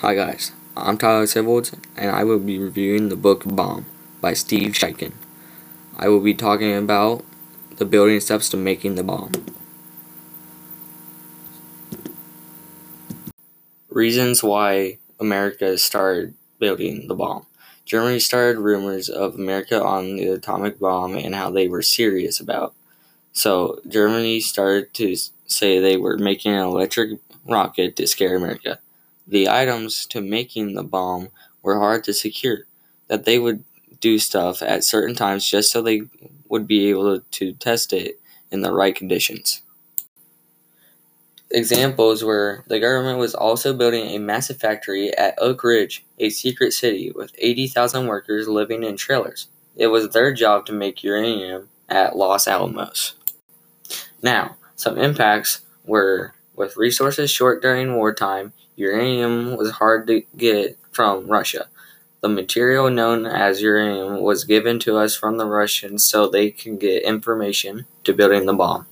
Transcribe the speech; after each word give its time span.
Hi 0.00 0.14
guys, 0.14 0.52
I'm 0.76 0.98
Tyler 0.98 1.24
Sibolds, 1.24 1.74
and 1.96 2.10
I 2.10 2.22
will 2.22 2.38
be 2.38 2.58
reviewing 2.58 3.08
the 3.08 3.16
book 3.16 3.44
Bomb 3.46 3.86
by 4.20 4.34
Steve 4.34 4.72
Sheinkin. 4.72 5.14
I 5.96 6.08
will 6.08 6.20
be 6.20 6.34
talking 6.34 6.76
about 6.76 7.24
the 7.78 7.86
building 7.86 8.20
steps 8.20 8.50
to 8.50 8.58
making 8.58 8.96
the 8.96 9.02
bomb. 9.02 9.32
Reasons 13.88 14.42
why 14.42 14.98
America 15.18 15.78
started 15.78 16.34
building 16.58 17.08
the 17.08 17.14
bomb. 17.14 17.46
Germany 17.86 18.18
started 18.18 18.60
rumors 18.60 19.08
of 19.08 19.36
America 19.36 19.82
on 19.82 20.16
the 20.16 20.28
atomic 20.28 20.78
bomb 20.78 21.16
and 21.16 21.34
how 21.34 21.48
they 21.48 21.68
were 21.68 21.80
serious 21.80 22.38
about. 22.38 22.74
So 23.32 23.80
Germany 23.88 24.40
started 24.40 24.92
to 24.92 25.16
say 25.46 25.80
they 25.80 25.96
were 25.96 26.18
making 26.18 26.52
an 26.52 26.60
electric 26.60 27.18
rocket 27.48 27.96
to 27.96 28.06
scare 28.06 28.36
America. 28.36 28.78
The 29.26 29.48
items 29.48 30.06
to 30.06 30.20
making 30.20 30.74
the 30.74 30.84
bomb 30.84 31.28
were 31.62 31.78
hard 31.78 32.04
to 32.04 32.14
secure, 32.14 32.60
that 33.08 33.24
they 33.24 33.38
would 33.38 33.64
do 34.00 34.18
stuff 34.18 34.62
at 34.62 34.84
certain 34.84 35.14
times 35.14 35.48
just 35.48 35.72
so 35.72 35.82
they 35.82 36.02
would 36.48 36.66
be 36.66 36.88
able 36.88 37.20
to 37.20 37.52
test 37.54 37.92
it 37.92 38.20
in 38.50 38.60
the 38.60 38.72
right 38.72 38.94
conditions. 38.94 39.62
Examples 41.50 42.24
were 42.24 42.64
the 42.66 42.80
government 42.80 43.18
was 43.18 43.34
also 43.34 43.72
building 43.72 44.06
a 44.06 44.18
massive 44.18 44.58
factory 44.58 45.16
at 45.16 45.34
Oak 45.38 45.62
Ridge, 45.62 46.04
a 46.18 46.28
secret 46.30 46.72
city 46.72 47.12
with 47.14 47.32
80,000 47.38 48.06
workers 48.06 48.48
living 48.48 48.82
in 48.82 48.96
trailers. 48.96 49.48
It 49.76 49.88
was 49.88 50.08
their 50.10 50.32
job 50.32 50.66
to 50.66 50.72
make 50.72 51.04
uranium 51.04 51.68
at 51.88 52.16
Los 52.16 52.48
Alamos. 52.48 53.14
Now, 54.22 54.56
some 54.74 54.98
impacts 54.98 55.60
were 55.84 56.34
with 56.56 56.76
resources 56.76 57.30
short 57.30 57.62
during 57.62 57.94
wartime, 57.94 58.52
uranium 58.76 59.56
was 59.56 59.72
hard 59.72 60.06
to 60.08 60.22
get 60.36 60.78
from 60.90 61.28
Russia. 61.28 61.68
The 62.22 62.28
material 62.28 62.90
known 62.90 63.26
as 63.26 63.62
uranium 63.62 64.22
was 64.22 64.44
given 64.44 64.78
to 64.80 64.96
us 64.96 65.14
from 65.14 65.36
the 65.36 65.46
Russians 65.46 66.02
so 66.02 66.28
they 66.28 66.50
could 66.50 66.80
get 66.80 67.04
information 67.04 67.86
to 68.04 68.12
building 68.12 68.46
the 68.46 68.54
bomb. 68.54 68.86